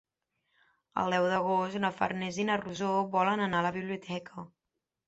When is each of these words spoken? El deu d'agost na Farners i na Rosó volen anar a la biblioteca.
El 1.03 1.15
deu 1.17 1.27
d'agost 1.33 1.79
na 1.85 1.93
Farners 1.99 2.41
i 2.45 2.49
na 2.49 2.59
Rosó 2.65 2.91
volen 3.19 3.47
anar 3.49 3.63
a 3.65 3.69
la 3.69 3.77
biblioteca. 3.79 4.51